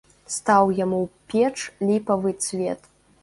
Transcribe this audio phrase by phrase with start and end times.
[0.35, 1.57] Стаў яму ў печ
[1.91, 2.89] ліпавы цвет.